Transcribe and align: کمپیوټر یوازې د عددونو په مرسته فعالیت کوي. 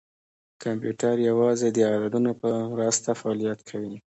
کمپیوټر 0.63 1.15
یوازې 1.29 1.67
د 1.71 1.79
عددونو 1.91 2.31
په 2.41 2.49
مرسته 2.73 3.09
فعالیت 3.19 3.59
کوي. 3.69 3.97